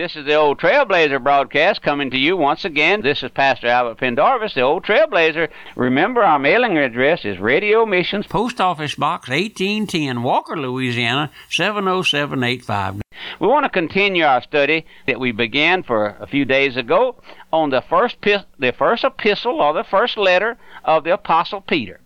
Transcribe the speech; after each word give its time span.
This 0.00 0.16
is 0.16 0.24
the 0.24 0.36
Old 0.36 0.58
Trailblazer 0.58 1.22
broadcast 1.22 1.82
coming 1.82 2.10
to 2.10 2.16
you 2.16 2.34
once 2.34 2.64
again. 2.64 3.02
This 3.02 3.22
is 3.22 3.30
Pastor 3.32 3.66
Albert 3.66 3.98
Pendarvis, 3.98 4.54
the 4.54 4.62
Old 4.62 4.82
Trailblazer. 4.82 5.50
Remember, 5.76 6.22
our 6.22 6.38
mailing 6.38 6.78
address 6.78 7.26
is 7.26 7.38
Radio 7.38 7.84
Missions, 7.84 8.26
Post 8.26 8.62
Office 8.62 8.94
Box 8.94 9.28
1810, 9.28 10.22
Walker, 10.22 10.56
Louisiana 10.56 11.30
70785. 11.50 13.02
We 13.40 13.46
want 13.46 13.64
to 13.64 13.68
continue 13.68 14.24
our 14.24 14.40
study 14.40 14.86
that 15.06 15.20
we 15.20 15.32
began 15.32 15.82
for 15.82 16.16
a 16.18 16.26
few 16.26 16.46
days 16.46 16.78
ago 16.78 17.16
on 17.52 17.68
the 17.68 17.82
first, 17.82 18.16
the 18.22 18.72
first 18.72 19.04
epistle 19.04 19.60
or 19.60 19.74
the 19.74 19.84
first 19.84 20.16
letter 20.16 20.56
of 20.82 21.04
the 21.04 21.12
Apostle 21.12 21.60
Peter. 21.60 22.00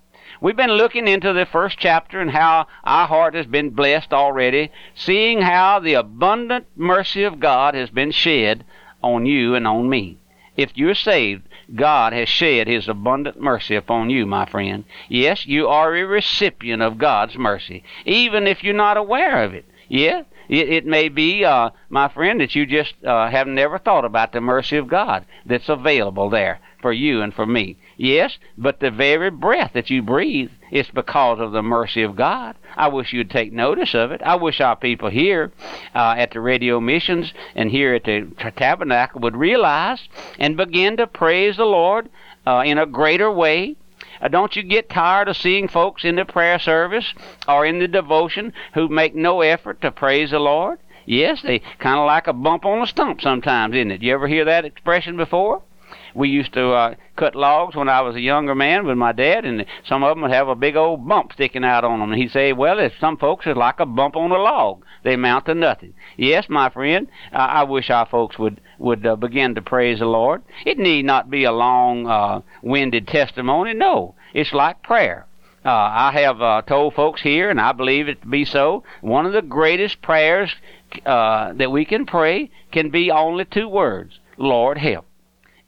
We've 0.45 0.54
been 0.54 0.72
looking 0.72 1.08
into 1.08 1.32
the 1.32 1.46
first 1.46 1.79
chapter 1.79 2.20
and 2.20 2.30
how 2.30 2.66
our 2.84 3.08
heart 3.08 3.34
has 3.34 3.46
been 3.46 3.70
blessed 3.70 4.12
already, 4.12 4.70
seeing 4.95 5.40
how 5.40 5.80
the 5.80 5.95
abundant 5.95 6.66
mercy 6.77 7.24
of 7.24 7.40
God 7.40 7.74
has 7.74 7.88
been 7.88 8.10
shed 8.10 8.62
on 9.02 9.24
you 9.24 9.54
and 9.54 9.66
on 9.66 9.88
me. 9.88 10.19
If 10.55 10.77
you're 10.77 10.95
saved, 10.95 11.48
God 11.74 12.12
has 12.12 12.28
shed 12.28 12.66
His 12.66 12.88
abundant 12.88 13.41
mercy 13.41 13.74
upon 13.74 14.10
you, 14.10 14.27
my 14.27 14.45
friend. 14.45 14.84
Yes, 15.09 15.46
you 15.46 15.66
are 15.69 15.96
a 15.96 16.05
recipient 16.05 16.83
of 16.83 16.98
God's 16.98 17.38
mercy, 17.38 17.83
even 18.05 18.47
if 18.47 18.62
you're 18.62 18.74
not 18.74 18.98
aware 18.98 19.45
of 19.45 19.55
it. 19.55 19.64
Yes, 19.88 20.27
it, 20.50 20.69
it 20.69 20.84
may 20.84 21.08
be, 21.08 21.42
uh, 21.42 21.70
my 21.88 22.08
friend, 22.08 22.42
that 22.42 22.55
you 22.55 22.66
just 22.66 23.02
uh, 23.02 23.30
have 23.30 23.47
never 23.47 23.78
thought 23.78 24.05
about 24.05 24.33
the 24.33 24.42
mercy 24.42 24.77
of 24.77 24.88
God 24.88 25.24
that's 25.47 25.70
available 25.70 26.28
there 26.28 26.61
for 26.83 26.92
you 26.92 27.22
and 27.22 27.33
for 27.33 27.47
me. 27.47 27.78
Yes, 27.97 28.39
but 28.59 28.80
the 28.80 28.91
very 28.91 29.30
breath 29.30 29.73
that 29.75 29.89
you 29.89 30.03
breathe 30.03 30.51
is 30.71 30.89
because 30.91 31.39
of 31.39 31.53
the 31.53 31.62
mercy 31.62 32.03
of 32.03 32.17
God. 32.17 32.57
I 32.77 32.89
wish 32.89 33.12
you'd 33.12 33.30
take 33.30 33.53
notice 33.53 33.95
of 33.95 34.11
it. 34.11 34.20
I 34.23 34.34
wish 34.34 34.61
our 34.61 34.75
people 34.75 35.11
here 35.11 35.53
uh, 35.95 36.15
at 36.19 36.33
the 36.33 36.41
radio 36.41 36.80
missions 36.80 37.33
and 37.55 37.70
here 37.70 37.95
at 37.95 38.05
the 38.05 38.27
tabernacle 38.57 39.20
would 39.20 39.37
realize 39.37 40.09
and 40.39 40.57
begin 40.57 40.97
to 40.97 41.07
praise 41.07 41.57
the 41.57 41.65
Lord 41.65 42.09
uh, 42.47 42.62
in 42.67 42.78
a 42.78 42.86
greater 42.86 43.31
way. 43.31 43.77
Uh, 44.20 44.29
don't 44.29 44.56
you 44.56 44.62
get 44.62 44.89
tired 44.89 45.29
of 45.29 45.36
seeing 45.36 45.69
folks 45.69 46.05
in 46.05 46.17
the 46.17 46.25
prayer 46.25 46.58
service 46.58 47.14
or 47.47 47.64
in 47.64 47.79
the 47.79 47.89
devotion 47.89 48.53
who 48.75 48.89
make 48.89 49.14
no 49.14 49.41
effort 49.41 49.81
to 49.83 49.92
praise 49.92 50.31
the 50.31 50.41
Lord? 50.41 50.79
Yes, 51.06 51.42
they 51.42 51.61
kind 51.79 52.01
of 52.01 52.06
like 52.06 52.27
a 52.27 52.33
bump 52.33 52.64
on 52.64 52.83
a 52.83 52.86
stump 52.86 53.20
sometimes, 53.20 53.75
isn't 53.75 53.91
it? 53.91 54.03
You 54.03 54.14
ever 54.14 54.27
hear 54.27 54.47
that 54.47 54.64
expression 54.64 55.17
before? 55.17 55.62
We 56.14 56.28
used 56.28 56.52
to 56.54 56.70
uh, 56.70 56.94
cut 57.16 57.34
logs 57.34 57.74
when 57.74 57.88
I 57.88 58.00
was 58.00 58.14
a 58.14 58.20
younger 58.20 58.54
man 58.54 58.86
with 58.86 58.96
my 58.96 59.12
dad, 59.12 59.44
and 59.44 59.66
some 59.84 60.02
of 60.02 60.14
them 60.14 60.22
would 60.22 60.30
have 60.30 60.48
a 60.48 60.54
big 60.54 60.77
old 60.77 61.06
bump 61.06 61.32
sticking 61.32 61.64
out 61.64 61.84
on 61.84 62.00
them. 62.00 62.12
And 62.12 62.20
he'd 62.20 62.30
say, 62.30 62.52
"Well, 62.52 62.78
if 62.78 62.92
some 63.00 63.16
folks 63.16 63.46
is 63.46 63.56
like 63.56 63.80
a 63.80 63.86
bump 63.86 64.16
on 64.16 64.30
a 64.30 64.38
log; 64.38 64.84
they 65.02 65.14
amount 65.14 65.46
to 65.46 65.55
nothing." 65.55 65.94
Yes, 66.16 66.48
my 66.48 66.70
friend, 66.70 67.08
uh, 67.32 67.38
I 67.38 67.64
wish 67.64 67.90
our 67.90 68.06
folks 68.06 68.38
would 68.38 68.60
would 68.78 69.05
uh, 69.05 69.16
begin 69.16 69.55
to 69.56 69.62
praise 69.62 69.98
the 69.98 70.06
Lord. 70.06 70.42
It 70.64 70.78
need 70.78 71.05
not 71.05 71.30
be 71.30 71.44
a 71.44 71.52
long, 71.52 72.06
uh, 72.06 72.40
winded 72.62 73.08
testimony. 73.08 73.74
No, 73.74 74.14
it's 74.32 74.52
like 74.52 74.82
prayer. 74.82 75.27
Uh, 75.64 75.70
I 75.70 76.12
have 76.20 76.42
uh, 76.42 76.62
told 76.62 76.94
folks 76.94 77.22
here, 77.22 77.48
and 77.48 77.60
I 77.60 77.72
believe 77.72 78.06
it 78.06 78.20
to 78.20 78.28
be 78.28 78.44
so. 78.44 78.84
One 79.00 79.24
of 79.24 79.32
the 79.32 79.42
greatest 79.42 80.02
prayers 80.02 80.55
uh, 81.06 81.55
that 81.55 81.72
we 81.72 81.86
can 81.86 82.05
pray 82.05 82.50
can 82.70 82.90
be 82.90 83.10
only 83.10 83.46
two 83.46 83.68
words: 83.68 84.18
"Lord, 84.36 84.78
help." 84.78 85.06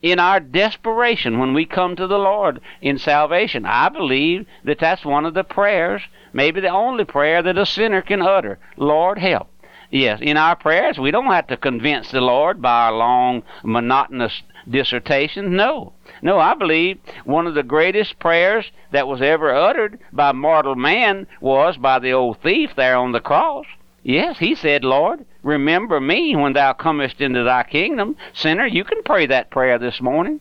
In 0.03 0.19
our 0.19 0.41
desperation 0.41 1.39
when 1.39 1.55
we 1.55 1.65
come 1.65 1.97
to 1.97 2.07
the 2.07 2.19
Lord 2.19 2.61
in 2.81 2.99
salvation. 2.99 3.65
I 3.65 3.89
believe 3.89 4.47
that 4.65 4.79
that's 4.79 5.05
one 5.05 5.25
of 5.25 5.35
the 5.35 5.45
prayers, 5.45 6.03
maybe 6.33 6.61
the 6.61 6.69
only 6.69 7.05
prayer 7.05 7.43
that 7.43 7.59
a 7.59 7.67
sinner 7.67 8.03
can 8.03 8.23
utter. 8.23 8.59
Lord, 8.77 9.19
help. 9.19 9.49
Yes, 9.91 10.19
in 10.21 10.37
our 10.37 10.57
prayers, 10.57 10.99
we 10.99 11.13
don't 11.13 11.27
have 11.27 11.47
to 11.47 11.57
convince 11.57 12.11
the 12.11 12.21
Lord 12.21 12.61
by 12.61 12.87
our 12.87 12.93
long, 12.93 13.45
monotonous 13.63 14.43
dissertations. 14.69 15.49
No. 15.51 15.93
No, 16.23 16.41
I 16.41 16.55
believe 16.55 16.99
one 17.25 17.47
of 17.47 17.55
the 17.55 17.63
greatest 17.63 18.19
prayers 18.19 18.71
that 18.91 19.07
was 19.07 19.23
ever 19.23 19.55
uttered 19.55 20.01
by 20.13 20.33
mortal 20.33 20.75
man 20.75 21.27
was 21.41 21.77
by 21.77 22.01
the 22.01 22.13
old 22.13 22.43
thief 22.43 22.71
there 22.77 22.97
on 22.97 23.13
the 23.13 23.21
cross. 23.21 23.65
Yes, 24.09 24.39
he 24.39 24.55
said, 24.55 24.85
Lord, 24.85 25.27
remember 25.43 26.01
me 26.01 26.37
when 26.37 26.53
thou 26.53 26.75
comest 26.75 27.21
into 27.21 27.43
thy 27.43 27.65
kingdom. 27.65 28.15
Sinner, 28.33 28.65
you 28.65 28.85
can 28.85 29.03
pray 29.03 29.27
that 29.27 29.51
prayer 29.51 29.81
this 29.81 30.01
morning. 30.01 30.39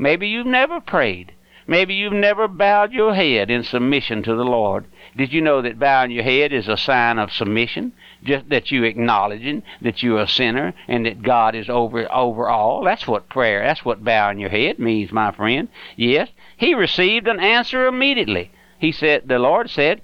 Maybe 0.00 0.26
you've 0.26 0.48
never 0.48 0.80
prayed. 0.80 1.30
Maybe 1.68 1.94
you've 1.94 2.12
never 2.12 2.48
bowed 2.48 2.92
your 2.92 3.14
head 3.14 3.52
in 3.52 3.62
submission 3.62 4.24
to 4.24 4.34
the 4.34 4.44
Lord. 4.44 4.86
Did 5.16 5.32
you 5.32 5.40
know 5.40 5.62
that 5.62 5.78
bowing 5.78 6.10
your 6.10 6.24
head 6.24 6.52
is 6.52 6.66
a 6.66 6.76
sign 6.76 7.20
of 7.20 7.30
submission? 7.30 7.92
Just 8.24 8.48
that 8.48 8.72
you 8.72 8.82
acknowledging 8.82 9.62
that 9.80 10.02
you're 10.02 10.20
a 10.20 10.26
sinner 10.26 10.74
and 10.88 11.06
that 11.06 11.22
God 11.22 11.54
is 11.54 11.68
over 11.68 12.12
over 12.12 12.48
all. 12.48 12.82
That's 12.82 13.06
what 13.06 13.28
prayer. 13.28 13.62
That's 13.62 13.84
what 13.84 14.02
bowing 14.02 14.40
your 14.40 14.50
head 14.50 14.80
means, 14.80 15.12
my 15.12 15.30
friend. 15.30 15.68
Yes, 15.94 16.30
he 16.56 16.74
received 16.74 17.28
an 17.28 17.38
answer 17.38 17.86
immediately. 17.86 18.50
He 18.80 18.90
said, 18.90 19.28
the 19.28 19.38
Lord 19.38 19.70
said, 19.70 20.00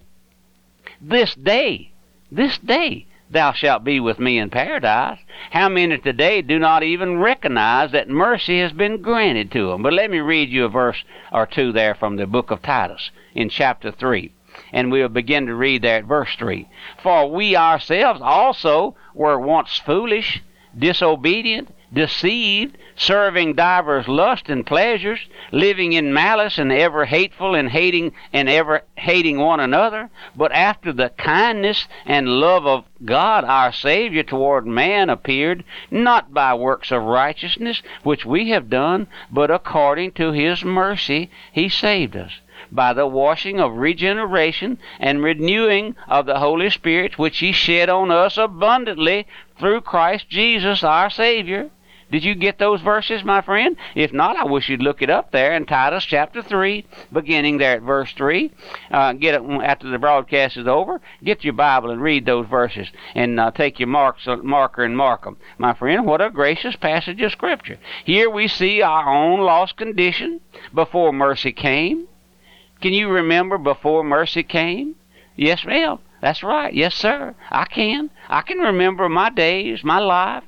"This 1.00 1.34
day 1.34 1.90
this 2.30 2.58
day 2.58 3.06
thou 3.30 3.52
shalt 3.52 3.84
be 3.84 4.00
with 4.00 4.18
me 4.18 4.38
in 4.38 4.50
paradise. 4.50 5.18
How 5.50 5.68
many 5.68 5.98
today 5.98 6.42
do 6.42 6.58
not 6.58 6.82
even 6.82 7.18
recognize 7.18 7.92
that 7.92 8.08
mercy 8.08 8.60
has 8.60 8.72
been 8.72 9.02
granted 9.02 9.50
to 9.52 9.68
them? 9.68 9.82
But 9.82 9.92
let 9.92 10.10
me 10.10 10.18
read 10.18 10.48
you 10.48 10.64
a 10.64 10.68
verse 10.68 11.04
or 11.32 11.46
two 11.46 11.72
there 11.72 11.94
from 11.94 12.16
the 12.16 12.26
book 12.26 12.50
of 12.50 12.62
Titus 12.62 13.10
in 13.34 13.48
chapter 13.48 13.90
3. 13.90 14.32
And 14.72 14.90
we'll 14.90 15.08
begin 15.08 15.46
to 15.46 15.54
read 15.54 15.82
there 15.82 15.98
at 15.98 16.04
verse 16.04 16.34
3. 16.38 16.66
For 17.02 17.30
we 17.30 17.54
ourselves 17.54 18.20
also 18.22 18.96
were 19.14 19.38
once 19.38 19.78
foolish, 19.78 20.42
disobedient, 20.76 21.68
deceived, 21.92 22.76
serving 22.96 23.54
divers 23.54 24.06
lusts 24.08 24.48
and 24.48 24.66
pleasures, 24.66 25.20
living 25.52 25.92
in 25.92 26.12
malice 26.12 26.58
and 26.58 26.70
ever 26.70 27.06
hateful 27.06 27.54
and 27.54 27.70
hating 27.70 28.12
and 28.32 28.48
ever 28.48 28.82
hating 28.96 29.38
one 29.38 29.60
another. 29.60 30.10
But 30.36 30.52
after 30.52 30.92
the 30.92 31.10
kindness 31.10 31.88
and 32.04 32.28
love 32.28 32.66
of 32.66 32.84
God 33.04 33.44
our 33.44 33.72
Savior 33.72 34.22
toward 34.22 34.66
man 34.66 35.08
appeared, 35.08 35.64
not 35.90 36.34
by 36.34 36.54
works 36.54 36.90
of 36.90 37.02
righteousness 37.02 37.82
which 38.02 38.26
we 38.26 38.50
have 38.50 38.68
done, 38.68 39.06
but 39.30 39.50
according 39.50 40.12
to 40.12 40.32
his 40.32 40.64
mercy 40.64 41.30
he 41.52 41.68
saved 41.68 42.16
us 42.16 42.40
by 42.70 42.92
the 42.92 43.06
washing 43.06 43.60
of 43.60 43.76
regeneration 43.76 44.78
and 45.00 45.22
renewing 45.22 45.96
of 46.06 46.26
the 46.26 46.38
Holy 46.38 46.68
Spirit, 46.68 47.18
which 47.18 47.38
He 47.38 47.52
shed 47.52 47.88
on 47.88 48.10
us 48.10 48.36
abundantly 48.36 49.26
through 49.58 49.80
Christ 49.80 50.28
Jesus 50.28 50.84
our 50.84 51.08
Savior, 51.08 51.70
did 52.10 52.24
you 52.24 52.34
get 52.34 52.58
those 52.58 52.80
verses, 52.80 53.22
my 53.22 53.42
friend? 53.42 53.76
If 53.94 54.12
not, 54.12 54.36
I 54.36 54.44
wish 54.44 54.68
you'd 54.68 54.82
look 54.82 55.02
it 55.02 55.10
up 55.10 55.30
there 55.30 55.54
in 55.54 55.66
Titus 55.66 56.04
chapter 56.04 56.42
3, 56.42 56.86
beginning 57.12 57.58
there 57.58 57.76
at 57.76 57.82
verse 57.82 58.12
3. 58.12 58.50
Uh, 58.90 59.12
get 59.12 59.34
it 59.34 59.42
after 59.42 59.90
the 59.90 59.98
broadcast 59.98 60.56
is 60.56 60.66
over. 60.66 61.00
Get 61.22 61.44
your 61.44 61.52
Bible 61.52 61.90
and 61.90 62.00
read 62.00 62.24
those 62.24 62.46
verses 62.46 62.88
and 63.14 63.38
uh, 63.38 63.50
take 63.50 63.78
your 63.78 63.88
marks, 63.88 64.26
uh, 64.26 64.36
marker 64.36 64.84
and 64.84 64.96
mark 64.96 65.24
them. 65.24 65.36
My 65.58 65.74
friend, 65.74 66.06
what 66.06 66.22
a 66.22 66.30
gracious 66.30 66.76
passage 66.76 67.20
of 67.20 67.32
Scripture. 67.32 67.78
Here 68.04 68.30
we 68.30 68.48
see 68.48 68.80
our 68.80 69.08
own 69.08 69.40
lost 69.40 69.76
condition 69.76 70.40
before 70.74 71.12
mercy 71.12 71.52
came. 71.52 72.08
Can 72.80 72.92
you 72.92 73.08
remember 73.08 73.58
before 73.58 74.02
mercy 74.02 74.42
came? 74.42 74.94
Yes, 75.36 75.64
ma'am. 75.64 75.98
That's 76.20 76.42
right. 76.42 76.72
Yes, 76.72 76.94
sir. 76.94 77.34
I 77.50 77.64
can. 77.66 78.10
I 78.28 78.40
can 78.40 78.58
remember 78.58 79.08
my 79.08 79.30
days, 79.30 79.84
my 79.84 79.98
life. 79.98 80.44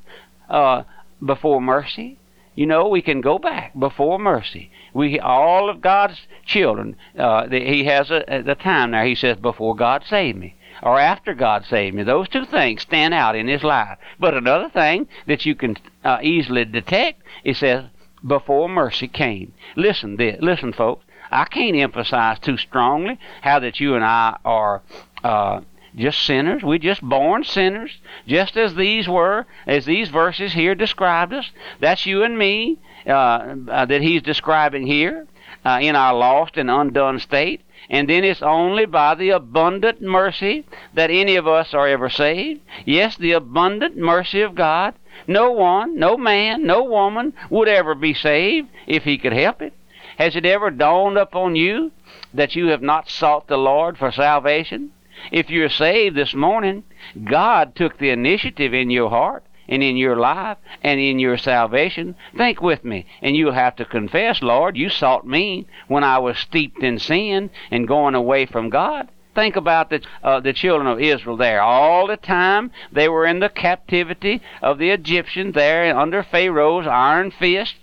Uh, 0.49 0.83
before 1.25 1.61
mercy. 1.61 2.19
You 2.55 2.67
know, 2.67 2.89
we 2.89 3.01
can 3.01 3.21
go 3.21 3.39
back 3.39 3.79
before 3.79 4.19
mercy. 4.19 4.71
We 4.93 5.19
all 5.21 5.71
of 5.71 5.81
God's 5.81 6.21
children. 6.45 6.97
Uh, 7.17 7.47
the, 7.47 7.61
he 7.61 7.85
has 7.85 8.11
a, 8.11 8.43
the 8.45 8.57
time 8.57 8.91
there. 8.91 9.05
He 9.05 9.15
says, 9.15 9.37
"Before 9.39 9.75
God 9.75 10.05
saved 10.05 10.39
me." 10.39 10.57
Or 10.83 10.99
after 10.99 11.35
God 11.35 11.67
saved 11.67 11.95
me. 11.95 12.05
Those 12.05 12.29
two 12.29 12.47
things 12.47 12.83
stand 12.83 13.13
out 13.13 13.37
in 13.37 13.49
his 13.49 13.63
life. 13.63 13.99
But 14.19 14.35
another 14.35 14.71
thing 14.71 15.09
that 15.27 15.45
you 15.45 15.55
can 15.55 15.77
uh, 16.05 16.19
easily 16.23 16.65
detect, 16.65 17.23
it 17.45 17.57
says, 17.57 17.85
before 18.27 18.69
mercy 18.69 19.07
came. 19.07 19.53
Listen, 19.77 20.17
this, 20.17 20.39
listen, 20.41 20.73
folks. 20.73 21.05
I 21.31 21.45
can't 21.45 21.77
emphasize 21.77 22.39
too 22.39 22.57
strongly 22.57 23.19
how 23.43 23.61
that 23.61 23.79
you 23.79 23.95
and 23.95 24.05
I 24.05 24.37
are 24.45 24.83
uh, 25.23 25.61
just 25.95 26.25
sinners. 26.25 26.63
We're 26.63 26.79
just 26.79 27.03
born 27.03 27.45
sinners, 27.45 27.99
just 28.27 28.57
as 28.57 28.75
these 28.75 29.09
were, 29.09 29.47
as 29.67 29.85
these 29.85 30.09
verses 30.09 30.53
here 30.53 30.75
described 30.75 31.33
us. 31.33 31.51
That's 31.81 32.07
you 32.07 32.23
and 32.23 32.39
me 32.39 32.79
uh, 33.07 33.57
uh, 33.69 33.87
that 33.87 34.03
he's 34.03 34.23
describing 34.23 34.87
here 34.87 35.27
uh, 35.65 35.79
in 35.81 35.97
our 35.97 36.15
lost 36.15 36.57
and 36.57 36.71
undone 36.71 37.19
state. 37.19 37.63
And 37.89 38.09
then 38.09 38.23
it's 38.23 38.43
only 38.43 38.87
by 38.87 39.15
the 39.17 39.31
abundant 39.31 40.01
mercy 40.01 40.65
that 40.95 41.11
any 41.11 41.37
of 41.37 41.49
us 41.49 41.75
are 41.75 41.89
ever 41.89 42.09
saved. 42.09 42.61
Yes, 42.85 43.17
the 43.17 43.33
abundant 43.33 43.97
mercy 43.97 44.43
of 44.43 44.55
God. 44.55 44.95
No 45.27 45.51
one, 45.51 45.99
no 45.99 46.17
man, 46.17 46.65
no 46.65 46.85
woman 46.85 47.33
would 47.51 47.69
ever 47.69 47.95
be 47.95 48.15
saved 48.15 48.69
if 48.87 49.05
he 49.05 49.19
could 49.19 49.33
help 49.33 49.61
it. 49.61 49.73
Has 50.19 50.37
it 50.37 50.47
ever 50.47 50.71
dawned 50.71 51.19
upon 51.19 51.57
you 51.57 51.93
that 52.33 52.55
you 52.55 52.67
have 52.67 52.83
not 52.83 53.09
sought 53.09 53.49
the 53.49 53.57
Lord 53.57 53.99
for 53.99 54.13
salvation? 54.13 54.93
If 55.31 55.51
you're 55.51 55.69
saved 55.69 56.17
this 56.17 56.35
morning, 56.35 56.85
God 57.25 57.75
took 57.75 57.99
the 57.99 58.11
initiative 58.11 58.75
in 58.75 58.91
your 58.91 59.11
heart 59.11 59.45
and 59.71 59.83
in 59.83 59.97
your 59.97 60.17
life 60.17 60.59
and 60.83 61.01
in 61.01 61.19
your 61.19 61.39
salvation? 61.39 62.17
Think 62.37 62.61
with 62.61 62.85
me, 62.85 63.07
and 63.23 63.37
you'll 63.37 63.53
have 63.53 63.77
to 63.77 63.85
confess, 63.85 64.43
Lord, 64.43 64.77
you 64.77 64.91
sought 64.91 65.27
me 65.27 65.67
when 65.89 66.05
I 66.05 66.19
was 66.19 66.37
steeped 66.39 66.83
in 66.83 66.99
sin 66.99 67.51
and 67.71 67.89
going 67.89 68.15
away 68.15 68.47
from 68.47 68.69
God. 68.69 69.09
Think 69.35 69.55
about 69.55 69.91
the, 69.91 70.03
uh, 70.25 70.41
the 70.41 70.53
children 70.53 70.89
of 70.89 71.01
Israel 71.01 71.37
there. 71.37 71.63
All 71.63 72.09
the 72.09 72.17
time 72.17 72.73
they 72.91 73.09
were 73.09 73.25
in 73.25 73.39
the 73.39 73.49
captivity 73.49 74.43
of 74.61 74.79
the 74.79 74.91
Egyptians 74.91 75.55
there 75.55 75.97
under 75.97 76.25
Pharaoh's 76.25 76.87
iron 76.87 77.31
fist. 77.31 77.77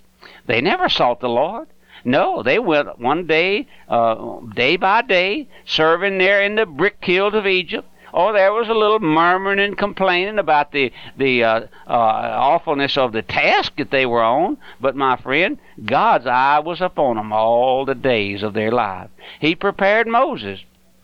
They 0.46 0.60
never 0.60 0.90
sought 0.90 1.20
the 1.20 1.28
Lord. 1.28 1.68
No, 2.04 2.42
they 2.42 2.58
went 2.58 2.98
one 2.98 3.26
day, 3.26 3.66
uh, 3.88 4.40
day 4.54 4.76
by 4.76 5.02
day, 5.02 5.48
serving 5.64 6.18
there 6.18 6.42
in 6.42 6.54
the 6.54 6.66
brick 6.66 7.00
kilns 7.00 7.34
of 7.34 7.46
Egypt. 7.46 7.88
Oh, 8.14 8.32
there 8.32 8.52
was 8.52 8.68
a 8.68 8.74
little 8.74 9.00
murmuring 9.00 9.58
and 9.58 9.76
complaining 9.76 10.38
about 10.38 10.72
the 10.72 10.92
the 11.18 11.44
uh, 11.44 11.60
uh, 11.86 11.92
awfulness 11.92 12.96
of 12.96 13.12
the 13.12 13.22
task 13.22 13.74
that 13.76 13.90
they 13.90 14.06
were 14.06 14.22
on. 14.22 14.56
But 14.80 14.96
my 14.96 15.16
friend, 15.16 15.58
God's 15.84 16.26
eye 16.26 16.60
was 16.60 16.80
upon 16.80 17.16
them 17.16 17.32
all 17.32 17.84
the 17.84 17.94
days 17.94 18.42
of 18.42 18.54
their 18.54 18.72
life. 18.72 19.10
He 19.40 19.54
prepared 19.54 20.06
Moses 20.06 20.60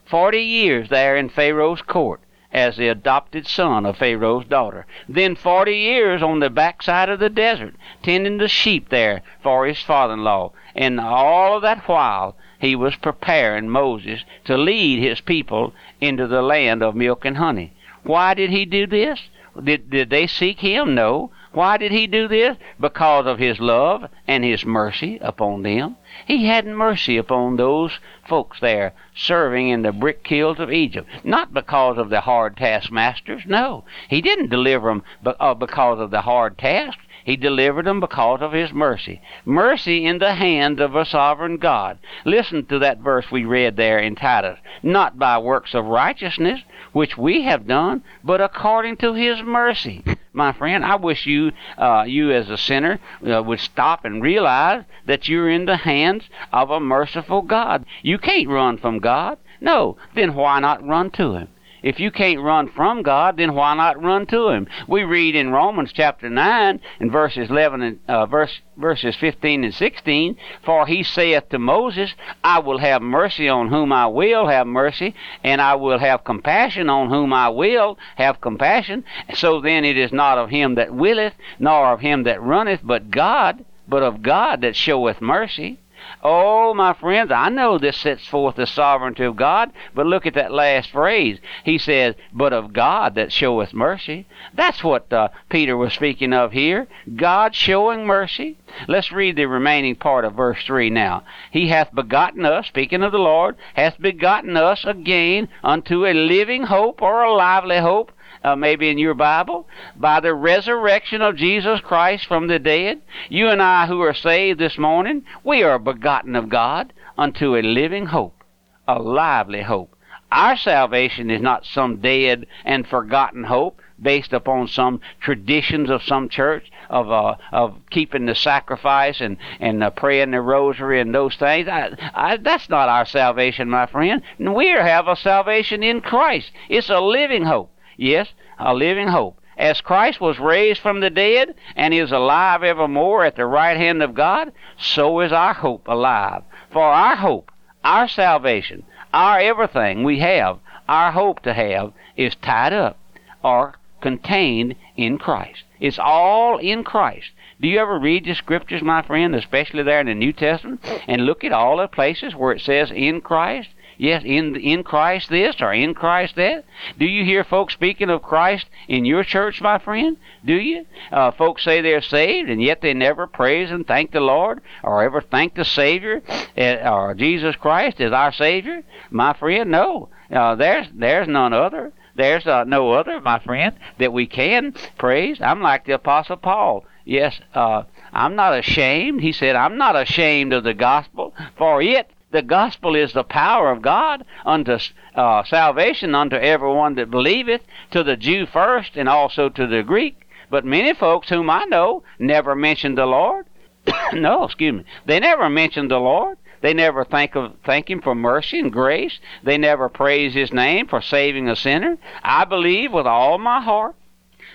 forty 0.07 0.43
years 0.43 0.89
there 0.89 1.17
in 1.17 1.29
Pharaoh's 1.29 1.83
court 1.83 2.21
as 2.55 2.77
the 2.77 2.87
adopted 2.87 3.47
son 3.47 3.85
of 3.85 3.99
Pharaoh's 3.99 4.47
daughter. 4.47 4.87
Then 5.09 5.35
forty 5.35 5.77
years 5.77 6.23
on 6.23 6.39
the 6.39 6.49
backside 6.49 7.09
of 7.09 7.19
the 7.19 7.29
desert, 7.29 7.75
tending 8.03 8.39
the 8.39 8.49
sheep 8.49 8.89
there 8.91 9.23
for 9.43 9.67
his 9.67 9.83
father-in-law. 9.83 10.53
And 10.77 11.01
all 11.01 11.57
of 11.57 11.63
that 11.63 11.89
while, 11.89 12.37
he 12.61 12.77
was 12.77 12.95
preparing 12.95 13.69
Moses 13.69 14.25
to 14.45 14.57
lead 14.57 15.03
his 15.03 15.21
people 15.21 15.75
into 16.01 16.29
the 16.29 16.43
land 16.43 16.83
of 16.83 16.95
milk 16.95 17.25
and 17.25 17.37
honey. 17.37 17.73
Why 18.05 18.35
did 18.35 18.51
he 18.51 18.65
do 18.65 18.87
this? 18.87 19.21
Did, 19.63 19.91
did 19.91 20.11
they 20.11 20.27
seek 20.27 20.61
him? 20.61 20.95
No. 20.95 21.31
Why 21.55 21.77
did 21.77 21.93
he 21.93 22.09
do 22.09 22.27
this? 22.27 22.57
Because 22.81 23.27
of 23.27 23.39
his 23.39 23.61
love 23.61 24.11
and 24.27 24.43
his 24.43 24.67
mercy 24.67 25.19
upon 25.21 25.63
them. 25.63 25.95
He 26.27 26.47
had 26.47 26.67
mercy 26.67 27.17
upon 27.17 27.55
those 27.57 28.01
folks 28.27 28.59
there 28.59 28.93
serving 29.15 29.69
in 29.69 29.83
the 29.83 29.93
brick 29.93 30.25
kilns 30.25 30.59
of 30.59 30.73
Egypt. 30.73 31.09
Not 31.23 31.55
because 31.55 31.97
of 31.97 32.11
the 32.11 32.23
hard 32.23 32.57
taskmasters. 32.57 33.45
No. 33.47 33.85
He 34.09 34.21
didn't 34.21 34.49
deliver 34.49 34.89
them 34.89 35.05
uh, 35.25 35.55
because 35.55 36.01
of 36.01 36.11
the 36.11 36.23
hard 36.23 36.59
task. 36.59 36.99
He 37.23 37.37
delivered 37.37 37.85
them 37.85 38.01
because 38.01 38.43
of 38.43 38.51
His 38.51 38.73
mercy. 38.73 39.21
Mercy 39.45 40.05
in 40.05 40.19
the 40.19 40.35
hand 40.35 40.81
of 40.81 40.97
a 40.97 41.05
sovereign 41.05 41.59
God. 41.59 41.99
Listen 42.25 42.67
to 42.67 42.81
that 42.81 42.99
verse 42.99 43.31
we 43.31 43.45
read 43.45 43.77
there 43.77 44.01
in 44.01 44.17
Titus. 44.17 44.59
Not 44.83 45.21
by 45.21 45.39
works 45.39 45.73
of 45.73 45.85
righteousness, 45.85 46.63
which 46.93 47.17
we 47.17 47.43
have 47.43 47.69
done, 47.69 48.03
but 48.25 48.41
according 48.41 48.97
to 48.97 49.15
His 49.15 49.41
mercy 49.41 50.03
my 50.35 50.53
friend, 50.53 50.85
I 50.85 50.97
wish 50.97 51.27
you, 51.27 51.53
uh, 51.79 52.05
you 52.07 52.33
as 52.33 52.51
a 52.51 52.59
sinner, 52.59 52.99
uh, 53.27 53.43
would 53.43 53.61
stop 53.61 54.05
and 54.05 54.23
realize 54.23 54.85
that 55.07 55.29
you're 55.29 55.49
in 55.49 55.65
the 55.65 55.77
hands 55.77 56.25
of 56.53 56.71
a 56.71 56.81
merciful 56.81 57.43
God. 57.43 57.87
You 58.03 58.19
can't 58.19 58.49
run 58.49 58.79
from 58.79 58.99
God. 58.99 59.39
No, 59.61 59.97
then 60.15 60.35
why 60.35 60.61
not 60.61 60.87
run 60.87 61.11
to 61.13 61.35
Him? 61.35 61.49
If 61.85 62.01
you 62.01 62.11
can't 62.11 62.41
run 62.41 62.69
from 62.69 63.03
God, 63.03 63.37
then 63.37 63.55
why 63.55 63.75
not 63.75 64.03
run 64.03 64.25
to 64.29 64.49
Him? 64.49 64.67
We 64.89 65.05
read 65.05 65.37
in 65.37 65.51
Romans 65.51 65.93
chapter 65.93 66.31
9 66.31 66.81
and 66.99 67.13
verses 67.13 67.51
11 67.51 67.83
and 67.83 67.99
uh, 68.09 68.25
verse, 68.25 68.59
verses 68.79 69.15
15 69.17 69.65
and 69.65 69.75
16, 69.75 70.39
For 70.65 70.87
he 70.87 71.03
saith 71.03 71.51
to 71.51 71.59
Moses, 71.59 72.15
I 72.43 72.61
will 72.61 72.79
have 72.79 73.03
mercy 73.03 73.51
on 73.51 73.69
whom 73.69 73.93
I 73.93 74.07
will 74.07 74.47
have 74.47 74.67
mercy, 74.67 75.15
and 75.43 75.61
I 75.61 75.75
will 75.75 75.99
have 75.99 76.25
compassion 76.25 76.89
on 76.89 77.11
whom 77.11 77.35
I 77.35 77.51
will 77.51 77.99
have 78.17 78.41
compassion. 78.41 79.05
So 79.35 79.61
then 79.61 79.85
it 79.85 79.99
is 79.99 80.11
not 80.11 80.39
of 80.39 80.49
him 80.49 80.77
that 80.77 80.95
willeth, 80.95 81.35
nor 81.59 81.93
of 81.93 82.01
him 82.01 82.23
that 82.23 82.41
runneth, 82.41 82.81
but 82.83 83.11
God, 83.11 83.63
but 83.87 84.03
of 84.03 84.23
God 84.23 84.63
that 84.63 84.75
showeth 84.75 85.21
mercy. 85.21 85.79
Oh, 86.27 86.73
my 86.73 86.95
friends, 86.95 87.31
I 87.31 87.51
know 87.51 87.77
this 87.77 87.99
sets 87.99 88.27
forth 88.27 88.57
the 88.57 88.67
sovereignty 88.67 89.25
of 89.25 89.37
God, 89.37 89.71
but 89.95 90.07
look 90.07 90.25
at 90.25 90.33
that 90.35 90.53
last 90.53 90.91
phrase. 90.91 91.39
He 91.65 91.77
says, 91.77 92.15
but 92.33 92.55
of 92.55 92.73
God 92.73 93.15
that 93.17 93.31
showeth 93.31 93.75
mercy. 93.75 94.27
That's 94.55 94.83
what 94.83 95.13
uh, 95.13 95.29
Peter 95.51 95.77
was 95.77 95.93
speaking 95.93 96.33
of 96.33 96.53
here. 96.53 96.89
God 97.15 97.55
showing 97.55 98.07
mercy. 98.07 98.57
Let's 98.89 99.13
read 99.13 99.37
the 99.37 99.45
remaining 99.45 99.97
part 99.97 100.25
of 100.25 100.33
verse 100.33 100.65
3 100.65 100.89
now. 100.89 101.25
He 101.51 101.69
hath 101.69 101.95
begotten 101.95 102.47
us, 102.47 102.69
speaking 102.69 103.03
of 103.03 103.13
the 103.13 103.19
Lord, 103.19 103.57
hath 103.75 104.01
begotten 104.01 104.57
us 104.57 104.83
again 104.87 105.51
unto 105.63 106.07
a 106.07 106.15
living 106.15 106.63
hope 106.63 107.03
or 107.03 107.23
a 107.23 107.35
lively 107.35 107.81
hope 107.81 108.13
uh, 108.45 108.55
maybe 108.55 108.91
in 108.91 108.99
your 108.99 109.15
Bible, 109.15 109.67
by 109.97 110.21
the 110.21 110.35
resurrection 110.35 111.23
of 111.23 111.37
Jesus 111.37 111.81
Christ 111.81 112.27
from 112.27 112.47
the 112.47 112.59
dead. 112.59 113.01
You 113.29 113.49
and 113.49 113.63
I 113.63 113.87
who 113.87 114.01
are 114.03 114.15
saved 114.15 114.61
this 114.61 114.79
morning, 114.79 115.25
we 115.43 115.63
are 115.63 115.79
begotten 115.79 116.37
of 116.37 116.49
God 116.51 116.93
unto 117.17 117.57
a 117.57 117.63
living 117.63 118.07
hope, 118.07 118.45
a 118.87 118.99
lively 118.99 119.63
hope. 119.63 119.97
Our 120.31 120.57
salvation 120.57 121.31
is 121.31 121.41
not 121.41 121.65
some 121.65 121.99
dead 121.99 122.47
and 122.65 122.87
forgotten 122.87 123.45
hope 123.45 123.81
based 124.01 124.33
upon 124.33 124.67
some 124.67 125.01
traditions 125.21 125.89
of 125.89 126.03
some 126.03 126.29
church 126.29 126.71
of 126.91 127.11
uh, 127.11 127.37
of 127.53 127.79
keeping 127.91 128.27
the 128.27 128.35
sacrifice 128.35 129.21
and 129.21 129.37
and 129.61 129.83
uh, 129.83 129.91
praying 129.91 130.33
the 130.33 130.41
rosary 130.41 131.01
and 131.01 131.15
those 131.15 131.37
things. 131.37 131.69
I, 131.69 131.97
I, 132.15 132.37
that's 132.39 132.69
not 132.69 132.89
our 132.89 133.07
salvation, 133.07 133.71
my 133.71 133.87
friend. 133.87 134.23
We 134.39 134.69
have 134.69 135.07
a 135.07 135.17
salvation 135.17 135.83
in 135.83 136.01
Christ. 136.01 136.51
It's 136.69 136.91
a 136.91 137.01
living 137.01 137.45
hope. 137.45 137.71
Yes, 137.97 138.33
a 138.59 138.75
living 138.75 139.09
hope. 139.09 139.41
As 139.57 139.81
Christ 139.81 140.21
was 140.21 140.39
raised 140.39 140.81
from 140.81 141.01
the 141.01 141.11
dead 141.11 141.55
and 141.77 141.95
is 141.95 142.11
alive 142.11 142.63
evermore 142.63 143.25
at 143.25 143.37
the 143.37 143.47
right 143.47 143.77
hand 143.77 144.03
of 144.03 144.15
God, 144.15 144.53
so 144.77 145.21
is 145.21 145.33
our 145.33 145.55
hope 145.55 145.87
alive. 145.87 146.43
For 146.71 146.83
our 146.83 147.15
hope, 147.15 147.53
our 147.85 148.09
salvation, 148.09 148.85
our 149.13 149.39
everything 149.39 150.03
we 150.03 150.19
have, 150.19 150.59
our 150.89 151.13
hope 151.13 151.41
to 151.43 151.55
have, 151.55 151.93
is 152.17 152.35
tied 152.37 152.73
up 152.73 152.99
or 153.45 153.77
contained 154.01 154.75
in 154.97 155.19
Christ. 155.19 155.63
It's 155.79 155.99
all 155.99 156.59
in 156.59 156.83
Christ. 156.83 157.31
Do 157.61 157.69
you 157.69 157.79
ever 157.79 157.99
read 157.99 158.25
the 158.25 158.35
scriptures, 158.35 158.83
my 158.83 159.03
friend, 159.03 159.35
especially 159.35 159.85
there 159.85 160.01
in 160.01 160.07
the 160.07 160.15
New 160.15 160.33
Testament, 160.33 160.85
and 161.07 161.25
look 161.25 161.45
at 161.45 161.53
all 161.53 161.77
the 161.77 161.89
places 161.89 162.35
where 162.35 162.53
it 162.53 162.61
says 162.61 162.91
in 162.91 163.21
Christ? 163.21 163.69
Yes, 163.97 164.23
in 164.25 164.57
in 164.57 164.83
Christ 164.83 165.31
this 165.31 165.61
or 165.61 165.73
in 165.73 165.95
Christ 165.95 166.37
that. 166.37 166.65
Do 166.99 167.07
you 167.07 167.25
hear 167.25 167.45
folks 167.45 167.75
speaking 167.75 168.11
of 168.11 168.23
Christ 168.23 168.67
in 168.89 169.05
your 169.05 169.25
church, 169.25 169.61
my 169.61 169.79
friend? 169.79 170.17
Do 170.45 170.55
you? 170.55 170.87
Uh, 171.13 171.31
folks 171.31 171.63
say 171.65 171.81
they're 171.81 172.03
saved 172.03 172.51
and 172.51 172.63
yet 172.63 172.81
they 172.81 172.95
never 172.95 173.27
praise 173.27 173.71
and 173.71 173.87
thank 173.87 174.13
the 174.13 174.21
Lord 174.21 174.61
or 174.83 175.03
ever 175.03 175.21
thank 175.21 175.55
the 175.55 175.65
Savior 175.65 176.23
uh, 176.59 176.91
or 176.91 177.15
Jesus 177.15 177.57
Christ 177.57 178.01
as 178.01 178.13
our 178.13 178.33
Savior. 178.33 178.83
My 179.11 179.33
friend, 179.33 179.71
no. 179.71 180.09
Uh, 180.31 180.55
there's 180.55 180.87
there's 180.95 181.29
none 181.29 181.53
other. 181.53 181.93
There's 182.17 182.47
uh, 182.47 182.65
no 182.65 182.93
other, 182.93 183.21
my 183.21 183.41
friend, 183.41 183.75
that 183.99 184.13
we 184.13 184.27
can 184.27 184.75
praise. 184.99 185.41
I'm 185.41 185.61
like 185.61 185.85
the 185.85 185.95
Apostle 185.95 186.37
Paul. 186.37 186.85
Yes, 187.05 187.39
uh, 187.55 187.83
I'm 188.13 188.37
not 188.37 188.59
ashamed. 188.59 189.21
He 189.21 189.33
said, 189.33 189.57
I'm 189.57 189.77
not 189.77 190.01
ashamed 190.01 190.53
of 190.53 190.65
the 190.65 190.75
gospel, 190.75 191.35
for 191.59 191.83
it 191.83 192.09
the 192.35 192.43
gospel 192.43 192.97
is 192.97 193.13
the 193.13 193.23
power 193.23 193.71
of 193.71 193.81
God 193.81 194.25
unto 194.45 194.77
uh, 195.15 195.45
salvation 195.45 196.17
unto 196.17 196.35
everyone 196.35 196.97
that 196.97 197.09
believeth, 197.09 197.63
to 197.93 198.03
the 198.03 198.17
Jew 198.17 198.45
first, 198.45 198.97
and 198.97 199.09
also 199.09 199.49
to 199.49 199.69
the 199.69 199.85
Greek. 199.85 200.27
But 200.51 200.65
many 200.65 200.95
folks 200.95 201.29
whom 201.29 201.49
I 201.49 201.65
know 201.65 202.03
never 202.19 202.57
mention 202.57 202.97
the 202.97 203.07
Lord. 203.07 203.47
no, 204.13 204.43
excuse 204.43 204.75
me. 204.75 204.85
They 205.07 205.21
never 205.21 205.49
mention 205.49 205.87
the 205.87 206.01
Lord. 206.01 206.37
They 206.61 206.75
never 206.75 207.05
thank 207.05 207.37
of 207.37 207.53
thank 207.65 207.89
him 207.89 208.01
for 208.03 208.17
mercy 208.17 208.59
and 208.59 208.73
grace. 208.73 209.21
They 209.45 209.57
never 209.57 209.89
praise 209.89 210.35
his 210.35 210.53
name 210.53 210.89
for 210.89 211.01
saving 211.01 211.49
a 211.49 211.55
sinner. 211.55 211.99
I 212.25 212.45
believe 212.45 212.93
with 212.93 213.07
all 213.07 213.39
my 213.39 213.61
heart 213.61 213.95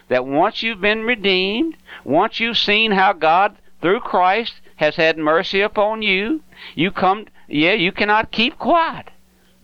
that 0.09 0.25
once 0.25 0.61
you've 0.61 0.81
been 0.81 1.03
redeemed, 1.03 1.77
once 2.03 2.41
you've 2.41 2.57
seen 2.57 2.91
how 2.91 3.13
God 3.13 3.55
through 3.81 4.01
Christ 4.01 4.55
has 4.75 4.97
had 4.97 5.17
mercy 5.17 5.61
upon 5.61 6.01
you, 6.01 6.41
you 6.75 6.91
come 6.91 7.27
yeah, 7.49 7.73
you 7.73 7.91
cannot 7.91 8.31
keep 8.31 8.57
quiet. 8.57 9.09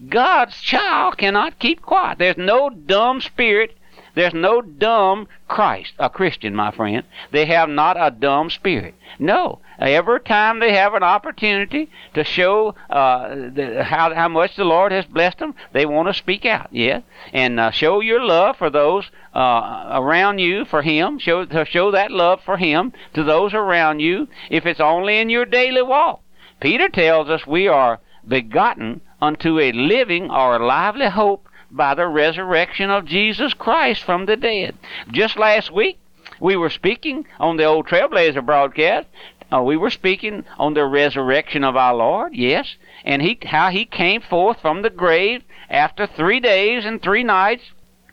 God's 0.10 0.60
child 0.60 1.18
cannot 1.18 1.60
keep 1.60 1.82
quiet. 1.82 2.18
There's 2.18 2.38
no 2.38 2.70
dumb 2.70 3.22
spirit. 3.22 3.78
There's 4.14 4.34
no 4.34 4.62
dumb 4.62 5.28
Christ, 5.48 5.94
a 6.00 6.10
Christian, 6.10 6.56
my 6.56 6.72
friend. 6.72 7.04
They 7.32 7.46
have 7.46 7.70
not 7.70 7.98
a 8.00 8.12
dumb 8.12 8.50
spirit. 8.50 8.96
No. 9.20 9.60
Every 9.78 10.22
time 10.22 10.60
they 10.60 10.74
have 10.74 10.94
an 10.94 11.04
opportunity 11.04 11.90
to 12.14 12.24
show 12.24 12.76
uh, 12.90 13.28
the, 13.54 13.84
how 13.84 14.14
how 14.14 14.30
much 14.30 14.56
the 14.56 14.64
Lord 14.64 14.94
has 14.94 15.06
blessed 15.06 15.40
them, 15.40 15.54
they 15.74 15.86
want 15.86 16.08
to 16.08 16.14
speak 16.14 16.46
out. 16.46 16.70
Yeah, 16.72 17.02
and 17.34 17.60
uh, 17.60 17.72
show 17.72 18.00
your 18.00 18.24
love 18.24 18.58
for 18.58 18.70
those 18.70 19.12
uh, 19.34 19.90
around 19.92 20.40
you 20.40 20.64
for 20.64 20.82
Him. 20.82 21.20
Show 21.20 21.46
to 21.46 21.66
show 21.66 21.92
that 21.92 22.12
love 22.12 22.42
for 22.46 22.56
Him 22.56 22.94
to 23.14 23.24
those 23.24 23.54
around 23.54 24.00
you. 24.00 24.30
If 24.50 24.66
it's 24.66 24.80
only 24.80 25.20
in 25.20 25.30
your 25.30 25.46
daily 25.46 25.82
walk, 25.82 26.22
Peter 26.60 26.90
tells 26.90 27.30
us 27.30 27.46
we 27.46 27.68
are 27.68 28.00
begotten 28.28 29.02
unto 29.22 29.60
a 29.60 29.72
living 29.72 30.32
or 30.32 30.60
lively 30.60 31.10
hope 31.10 31.48
by 31.70 31.94
the 31.94 32.08
resurrection 32.08 32.90
of 32.90 33.06
Jesus 33.06 33.54
Christ 33.54 34.04
from 34.04 34.26
the 34.26 34.38
dead. 34.38 34.76
Just 35.12 35.38
last 35.38 35.72
week, 35.72 36.00
We 36.40 36.56
were 36.56 36.70
speaking 36.70 37.26
on 37.40 37.58
the 37.58 37.64
old 37.64 37.88
Trailblazer 37.88 38.46
broadcast. 38.46 39.08
Uh, 39.54 39.62
we 39.62 39.78
were 39.78 39.92
speaking 39.92 40.44
on 40.58 40.74
the 40.74 40.86
resurrection 40.86 41.64
of 41.64 41.76
our 41.78 41.94
Lord, 41.94 42.34
yes, 42.36 42.76
and 43.06 43.22
he 43.22 43.38
how 43.46 43.70
he 43.70 43.86
came 43.86 44.22
forth 44.22 44.60
from 44.60 44.82
the 44.82 44.90
grave 44.90 45.44
after 45.70 46.08
three 46.08 46.40
days 46.40 46.84
and 46.84 47.02
three 47.02 47.24
nights 47.24 47.64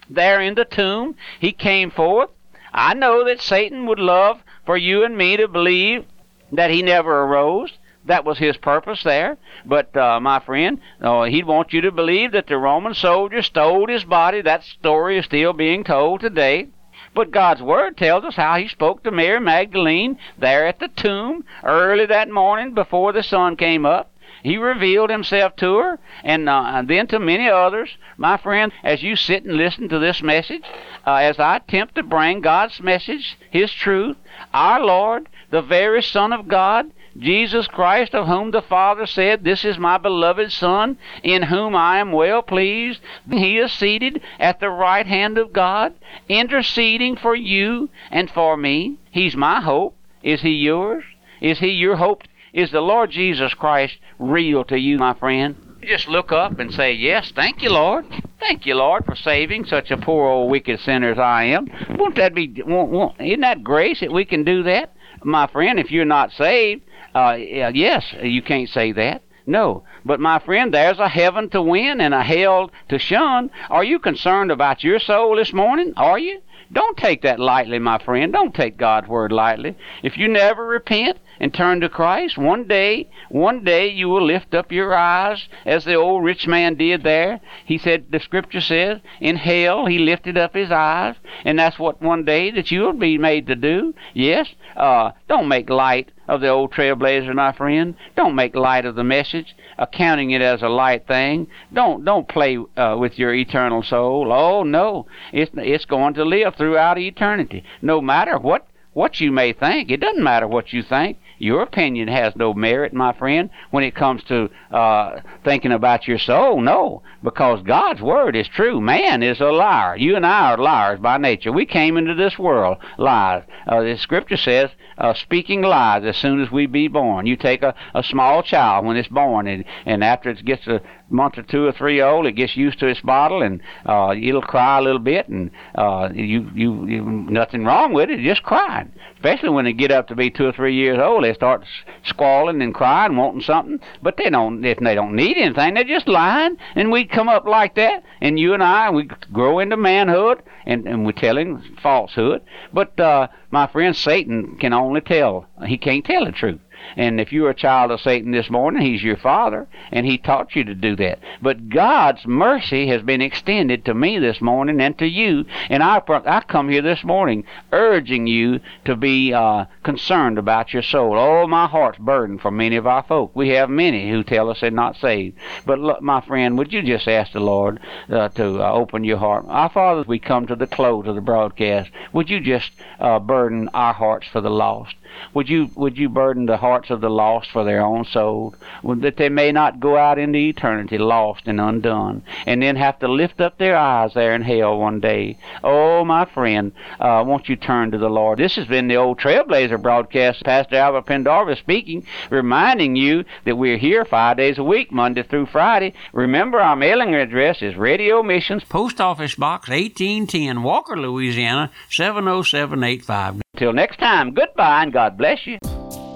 there 0.08 0.40
in 0.40 0.54
the 0.54 0.64
tomb. 0.64 1.16
He 1.40 1.52
came 1.52 1.90
forth. 1.90 2.30
I 2.72 2.94
know 2.94 3.24
that 3.24 3.40
Satan 3.40 3.86
would 3.86 3.98
love 3.98 4.42
for 4.64 4.76
you 4.76 5.04
and 5.04 5.16
me 5.16 5.36
to 5.36 5.48
believe 5.48 6.04
that 6.52 6.70
he 6.70 6.82
never 6.82 7.22
arose. 7.22 7.72
That 8.04 8.24
was 8.24 8.38
his 8.38 8.56
purpose 8.56 9.02
there. 9.04 9.38
But, 9.64 9.96
uh, 9.96 10.18
my 10.20 10.40
friend, 10.40 10.80
uh, 11.00 11.24
he'd 11.24 11.46
want 11.46 11.72
you 11.72 11.80
to 11.82 11.92
believe 11.92 12.32
that 12.32 12.48
the 12.48 12.58
Roman 12.58 12.94
soldier 12.94 13.42
stole 13.42 13.86
his 13.86 14.04
body. 14.04 14.40
That 14.40 14.64
story 14.64 15.18
is 15.18 15.24
still 15.26 15.52
being 15.52 15.84
told 15.84 16.20
today. 16.20 16.68
But 17.14 17.30
God's 17.30 17.60
Word 17.60 17.96
tells 17.98 18.24
us 18.24 18.36
how 18.36 18.56
He 18.56 18.68
spoke 18.68 19.02
to 19.02 19.10
Mary 19.10 19.38
Magdalene 19.38 20.18
there 20.38 20.66
at 20.66 20.78
the 20.78 20.88
tomb 20.88 21.44
early 21.62 22.06
that 22.06 22.30
morning 22.30 22.72
before 22.72 23.12
the 23.12 23.22
sun 23.22 23.56
came 23.56 23.84
up. 23.84 24.10
He 24.42 24.56
revealed 24.56 25.10
Himself 25.10 25.54
to 25.56 25.76
her 25.76 25.98
and, 26.24 26.48
uh, 26.48 26.64
and 26.66 26.88
then 26.88 27.06
to 27.08 27.18
many 27.18 27.48
others. 27.48 27.96
My 28.16 28.38
friend, 28.38 28.72
as 28.82 29.02
you 29.02 29.14
sit 29.14 29.44
and 29.44 29.56
listen 29.56 29.88
to 29.90 29.98
this 29.98 30.22
message, 30.22 30.64
uh, 31.06 31.16
as 31.16 31.38
I 31.38 31.56
attempt 31.56 31.96
to 31.96 32.02
bring 32.02 32.40
God's 32.40 32.80
message, 32.80 33.36
His 33.50 33.72
truth, 33.72 34.16
our 34.54 34.80
Lord, 34.80 35.28
the 35.50 35.62
very 35.62 36.02
Son 36.02 36.32
of 36.32 36.48
God, 36.48 36.90
Jesus 37.18 37.66
Christ, 37.66 38.14
of 38.14 38.26
whom 38.26 38.50
the 38.50 38.62
Father 38.62 39.06
said, 39.06 39.44
This 39.44 39.64
is 39.64 39.78
my 39.78 39.98
beloved 39.98 40.50
Son, 40.50 40.96
in 41.22 41.42
whom 41.42 41.76
I 41.76 41.98
am 41.98 42.12
well 42.12 42.42
pleased. 42.42 43.00
He 43.30 43.58
is 43.58 43.72
seated 43.72 44.22
at 44.38 44.60
the 44.60 44.70
right 44.70 45.06
hand 45.06 45.38
of 45.38 45.52
God, 45.52 45.94
interceding 46.28 47.16
for 47.16 47.34
you 47.34 47.90
and 48.10 48.30
for 48.30 48.56
me. 48.56 48.96
He's 49.10 49.36
my 49.36 49.60
hope. 49.60 49.94
Is 50.22 50.40
He 50.42 50.50
yours? 50.50 51.04
Is 51.40 51.58
He 51.58 51.70
your 51.70 51.96
hope? 51.96 52.22
Is 52.52 52.70
the 52.70 52.80
Lord 52.80 53.10
Jesus 53.10 53.54
Christ 53.54 53.98
real 54.18 54.64
to 54.64 54.78
you, 54.78 54.98
my 54.98 55.14
friend? 55.14 55.56
Just 55.82 56.08
look 56.08 56.30
up 56.30 56.58
and 56.58 56.72
say, 56.72 56.92
Yes, 56.92 57.32
thank 57.34 57.62
you, 57.62 57.72
Lord. 57.72 58.06
Thank 58.38 58.66
you, 58.66 58.74
Lord, 58.74 59.04
for 59.04 59.16
saving 59.16 59.66
such 59.66 59.90
a 59.90 59.96
poor 59.96 60.28
old 60.28 60.50
wicked 60.50 60.80
sinner 60.80 61.12
as 61.12 61.18
I 61.18 61.44
am. 61.44 61.68
Won't 61.96 62.16
that 62.16 62.34
be, 62.34 62.62
won't, 62.66 62.90
won't, 62.90 63.20
isn't 63.20 63.40
that 63.40 63.62
grace 63.62 64.00
that 64.00 64.12
we 64.12 64.24
can 64.24 64.44
do 64.44 64.62
that? 64.64 64.92
My 65.24 65.46
friend, 65.46 65.78
if 65.78 65.90
you're 65.90 66.04
not 66.04 66.32
saved, 66.32 66.82
uh, 67.14 67.36
yes, 67.38 68.14
you 68.22 68.42
can't 68.42 68.68
say 68.68 68.92
that. 68.92 69.22
No. 69.46 69.84
But 70.04 70.20
my 70.20 70.38
friend, 70.38 70.72
there's 70.72 70.98
a 70.98 71.08
heaven 71.08 71.50
to 71.50 71.62
win 71.62 72.00
and 72.00 72.14
a 72.14 72.22
hell 72.22 72.70
to 72.88 72.98
shun. 72.98 73.50
Are 73.70 73.84
you 73.84 73.98
concerned 73.98 74.50
about 74.50 74.84
your 74.84 74.98
soul 74.98 75.36
this 75.36 75.52
morning? 75.52 75.94
Are 75.96 76.18
you? 76.18 76.40
Don't 76.72 76.96
take 76.96 77.20
that 77.22 77.38
lightly, 77.38 77.78
my 77.78 77.98
friend. 77.98 78.32
Don't 78.32 78.54
take 78.54 78.78
God's 78.78 79.06
word 79.06 79.30
lightly. 79.30 79.76
If 80.02 80.16
you 80.16 80.26
never 80.26 80.66
repent 80.66 81.18
and 81.38 81.52
turn 81.52 81.80
to 81.80 81.90
Christ, 81.90 82.38
one 82.38 82.66
day, 82.66 83.10
one 83.28 83.62
day 83.62 83.90
you 83.90 84.08
will 84.08 84.24
lift 84.24 84.54
up 84.54 84.72
your 84.72 84.94
eyes 84.94 85.48
as 85.66 85.84
the 85.84 85.96
old 85.96 86.24
rich 86.24 86.46
man 86.46 86.76
did 86.76 87.02
there. 87.02 87.40
He 87.66 87.76
said, 87.76 88.06
the 88.10 88.20
scripture 88.20 88.62
says, 88.62 89.00
in 89.20 89.36
hell 89.36 89.84
he 89.84 89.98
lifted 89.98 90.38
up 90.38 90.54
his 90.54 90.70
eyes, 90.70 91.16
and 91.44 91.58
that's 91.58 91.78
what 91.78 92.00
one 92.00 92.24
day 92.24 92.50
that 92.52 92.70
you'll 92.70 92.94
be 92.94 93.18
made 93.18 93.48
to 93.48 93.56
do. 93.56 93.92
Yes, 94.14 94.48
uh, 94.76 95.12
don't 95.28 95.48
make 95.48 95.68
light 95.70 96.10
of 96.28 96.40
the 96.40 96.48
old 96.48 96.72
trailblazer, 96.72 97.34
my 97.34 97.52
friend. 97.52 97.94
Don't 98.16 98.34
make 98.34 98.54
light 98.54 98.84
of 98.84 98.94
the 98.94 99.04
message, 99.04 99.54
accounting 99.78 100.30
it 100.30 100.42
as 100.42 100.62
a 100.62 100.68
light 100.68 101.06
thing. 101.06 101.46
Don't 101.72 102.04
don't 102.04 102.28
play 102.28 102.58
uh, 102.76 102.96
with 102.98 103.18
your 103.18 103.34
eternal 103.34 103.82
soul. 103.82 104.32
Oh 104.32 104.62
no, 104.62 105.06
it's 105.32 105.50
it's 105.54 105.84
going 105.84 106.14
to 106.14 106.24
live 106.24 106.54
throughout 106.56 106.98
eternity. 106.98 107.64
No 107.80 108.00
matter 108.00 108.38
what 108.38 108.66
what 108.92 109.20
you 109.20 109.32
may 109.32 109.52
think, 109.52 109.90
it 109.90 110.00
doesn't 110.00 110.22
matter 110.22 110.46
what 110.46 110.72
you 110.72 110.82
think. 110.82 111.18
Your 111.38 111.62
opinion 111.62 112.06
has 112.08 112.36
no 112.36 112.54
merit, 112.54 112.92
my 112.92 113.12
friend, 113.12 113.50
when 113.70 113.82
it 113.82 113.96
comes 113.96 114.22
to 114.24 114.48
uh, 114.70 115.20
thinking 115.44 115.72
about 115.72 116.06
your 116.06 116.18
soul. 116.18 116.60
No, 116.60 117.02
because 117.22 117.62
God's 117.62 118.00
word 118.00 118.36
is 118.36 118.46
true. 118.46 118.80
Man 118.80 119.22
is 119.22 119.40
a 119.40 119.46
liar. 119.46 119.96
You 119.96 120.14
and 120.14 120.24
I 120.24 120.52
are 120.52 120.58
liars 120.58 121.00
by 121.00 121.18
nature. 121.18 121.50
We 121.50 121.66
came 121.66 121.96
into 121.96 122.14
this 122.14 122.38
world 122.38 122.78
lies. 122.96 123.42
Uh, 123.66 123.82
the 123.82 123.96
scripture 123.96 124.36
says, 124.36 124.70
uh, 124.98 125.14
speaking 125.14 125.62
lies 125.62 126.04
as 126.04 126.16
soon 126.16 126.40
as 126.40 126.52
we 126.52 126.66
be 126.66 126.86
born. 126.86 127.26
You 127.26 127.36
take 127.36 127.62
a, 127.62 127.74
a 127.94 128.04
small 128.04 128.42
child 128.42 128.86
when 128.86 128.96
it's 128.96 129.08
born, 129.08 129.48
and, 129.48 129.64
and 129.84 130.04
after 130.04 130.30
it 130.30 130.44
gets 130.44 130.66
a 130.68 130.80
month 131.12 131.38
or 131.38 131.42
two 131.42 131.66
or 131.66 131.72
three 131.72 132.00
old, 132.00 132.26
it 132.26 132.32
gets 132.32 132.56
used 132.56 132.78
to 132.80 132.86
its 132.88 133.00
bottle, 133.00 133.42
and 133.42 133.60
uh, 133.86 134.14
it'll 134.16 134.42
cry 134.42 134.78
a 134.78 134.82
little 134.82 134.98
bit, 134.98 135.28
and 135.28 135.50
uh, 135.74 136.08
you, 136.12 136.50
you, 136.54 136.86
you 136.86 137.02
nothing 137.02 137.64
wrong 137.64 137.92
with 137.92 138.10
it, 138.10 138.20
just 138.20 138.42
crying. 138.42 138.92
Especially 139.14 139.50
when 139.50 139.64
they 139.64 139.72
get 139.72 139.92
up 139.92 140.08
to 140.08 140.16
be 140.16 140.30
two 140.30 140.46
or 140.46 140.52
three 140.52 140.74
years 140.74 140.98
old, 140.98 141.22
they 141.22 141.32
start 141.34 141.64
squalling 142.04 142.60
and 142.60 142.74
crying, 142.74 143.16
wanting 143.16 143.40
something. 143.42 143.78
But 144.02 144.16
they 144.16 144.30
don't. 144.30 144.64
If 144.64 144.78
they 144.78 144.94
don't 144.94 145.14
need 145.14 145.36
anything, 145.36 145.74
they're 145.74 145.84
just 145.84 146.08
lying. 146.08 146.56
And 146.74 146.90
we 146.90 147.04
come 147.04 147.28
up 147.28 147.44
like 147.44 147.76
that, 147.76 148.02
and 148.20 148.38
you 148.38 148.54
and 148.54 148.62
I, 148.62 148.90
we 148.90 149.08
grow 149.32 149.60
into 149.60 149.76
manhood, 149.76 150.42
and, 150.66 150.86
and 150.88 151.06
we're 151.06 151.12
telling 151.12 151.62
falsehood. 151.82 152.42
But 152.72 152.98
uh, 152.98 153.28
my 153.50 153.66
friend, 153.68 153.94
Satan 153.94 154.56
can 154.58 154.72
only 154.72 155.00
tell. 155.00 155.46
He 155.66 155.78
can't 155.78 156.04
tell 156.04 156.24
the 156.24 156.32
truth. 156.32 156.60
And 156.96 157.20
if 157.20 157.32
you're 157.32 157.50
a 157.50 157.54
child 157.54 157.90
of 157.90 158.00
Satan 158.00 158.32
this 158.32 158.50
morning, 158.50 158.82
he's 158.82 159.02
your 159.02 159.16
father, 159.16 159.66
and 159.90 160.06
he 160.06 160.18
taught 160.18 160.54
you 160.54 160.64
to 160.64 160.74
do 160.74 160.96
that. 160.96 161.20
But 161.40 161.68
God's 161.68 162.26
mercy 162.26 162.86
has 162.88 163.02
been 163.02 163.22
extended 163.22 163.84
to 163.84 163.94
me 163.94 164.18
this 164.18 164.40
morning 164.40 164.80
and 164.80 164.98
to 164.98 165.06
you. 165.06 165.44
And 165.70 165.82
I, 165.82 166.02
I 166.08 166.40
come 166.40 166.68
here 166.68 166.82
this 166.82 167.04
morning 167.04 167.44
urging 167.72 168.26
you 168.26 168.60
to 168.84 168.96
be 168.96 169.32
uh, 169.32 169.66
concerned 169.82 170.38
about 170.38 170.72
your 170.72 170.82
soul. 170.82 171.18
Oh, 171.18 171.46
my 171.46 171.66
heart's 171.66 171.98
burdened 171.98 172.40
for 172.40 172.50
many 172.50 172.76
of 172.76 172.86
our 172.86 173.02
folk. 173.02 173.32
We 173.34 173.50
have 173.50 173.70
many 173.70 174.10
who 174.10 174.22
tell 174.22 174.50
us 174.50 174.60
they're 174.60 174.70
not 174.70 174.96
saved. 174.96 175.36
But 175.66 175.78
look, 175.78 176.02
my 176.02 176.20
friend, 176.20 176.58
would 176.58 176.72
you 176.72 176.82
just 176.82 177.08
ask 177.08 177.32
the 177.32 177.40
Lord 177.40 177.80
uh, 178.08 178.28
to 178.30 178.62
uh, 178.62 178.72
open 178.72 179.04
your 179.04 179.18
heart? 179.18 179.44
Our 179.48 179.70
Father, 179.70 180.04
we 180.06 180.18
come 180.18 180.46
to 180.46 180.56
the 180.56 180.66
close 180.66 181.06
of 181.06 181.14
the 181.14 181.20
broadcast. 181.20 181.90
Would 182.12 182.30
you 182.30 182.40
just 182.40 182.70
uh, 182.98 183.18
burden 183.18 183.68
our 183.74 183.94
hearts 183.94 184.26
for 184.28 184.40
the 184.40 184.50
lost? 184.50 184.94
Would 185.34 185.48
you 185.48 185.70
would 185.74 185.96
you 185.98 186.08
burden 186.08 186.46
the 186.46 186.56
hearts 186.56 186.90
of 186.90 187.00
the 187.00 187.10
lost 187.10 187.50
for 187.50 187.64
their 187.64 187.80
own 187.80 188.04
soul, 188.04 188.54
that 188.84 189.16
they 189.16 189.28
may 189.28 189.52
not 189.52 189.80
go 189.80 189.96
out 189.96 190.18
into 190.18 190.38
eternity 190.38 190.98
lost 190.98 191.42
and 191.46 191.60
undone, 191.60 192.22
and 192.46 192.62
then 192.62 192.76
have 192.76 192.98
to 193.00 193.08
lift 193.08 193.40
up 193.40 193.58
their 193.58 193.76
eyes 193.76 194.14
there 194.14 194.34
in 194.34 194.42
hell 194.42 194.78
one 194.78 195.00
day? 195.00 195.38
Oh, 195.64 196.04
my 196.04 196.24
friend, 196.24 196.72
uh, 197.00 197.24
won't 197.26 197.48
you 197.48 197.56
turn 197.56 197.90
to 197.90 197.98
the 197.98 198.10
Lord? 198.10 198.38
This 198.38 198.56
has 198.56 198.66
been 198.66 198.88
the 198.88 198.96
old 198.96 199.18
Trailblazer 199.18 199.80
broadcast. 199.80 200.44
Pastor 200.44 200.76
Albert 200.76 201.06
Pendarvis 201.06 201.58
speaking, 201.58 202.06
reminding 202.30 202.96
you 202.96 203.24
that 203.44 203.56
we're 203.56 203.78
here 203.78 204.04
five 204.04 204.36
days 204.36 204.58
a 204.58 204.64
week, 204.64 204.92
Monday 204.92 205.22
through 205.22 205.46
Friday. 205.46 205.94
Remember, 206.12 206.60
our 206.60 206.76
mailing 206.76 207.14
address 207.14 207.62
is 207.62 207.76
Radio 207.76 208.22
Missions, 208.22 208.64
Post 208.64 209.00
Office 209.00 209.34
Box 209.34 209.68
1810, 209.68 210.62
Walker, 210.62 210.96
Louisiana 210.96 211.70
70785. 211.90 213.42
Till 213.58 213.74
next 213.74 213.98
time, 213.98 214.32
goodbye 214.32 214.82
and 214.82 214.92
God 214.92 215.18
bless 215.18 215.46
you. 215.46 215.58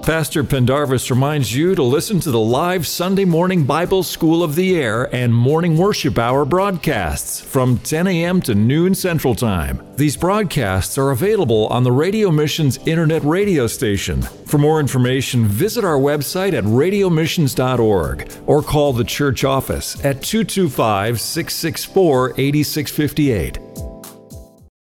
Pastor 0.01 0.43
Pendarvis 0.43 1.11
reminds 1.11 1.53
you 1.53 1.75
to 1.75 1.83
listen 1.83 2.19
to 2.21 2.31
the 2.31 2.39
live 2.39 2.87
Sunday 2.87 3.25
morning 3.25 3.63
Bible 3.63 4.03
School 4.03 4.41
of 4.41 4.55
the 4.55 4.79
Air 4.79 5.13
and 5.13 5.35
morning 5.35 5.77
worship 5.77 6.17
hour 6.17 6.45
broadcasts 6.45 7.39
from 7.41 7.77
10 7.79 8.07
a.m. 8.07 8.41
to 8.41 8.55
noon 8.55 8.95
Central 8.95 9.35
Time. 9.35 9.85
These 9.97 10.17
broadcasts 10.17 10.97
are 10.97 11.11
available 11.11 11.67
on 11.67 11.83
the 11.83 11.91
Radio 11.91 12.31
Missions 12.31 12.77
Internet 12.87 13.23
radio 13.23 13.67
station. 13.67 14.21
For 14.21 14.57
more 14.57 14.79
information, 14.79 15.45
visit 15.45 15.83
our 15.83 15.97
website 15.97 16.53
at 16.53 16.63
radiomissions.org 16.63 18.31
or 18.47 18.63
call 18.63 18.93
the 18.93 19.03
church 19.03 19.43
office 19.43 19.95
at 20.03 20.23
225 20.23 21.21
664 21.21 22.31
8658. 22.31 23.86